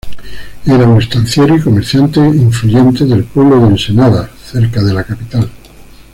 [0.65, 5.47] Era un estanciero y comerciante influyente del pueblo de Ensenadas, cerca de la capital.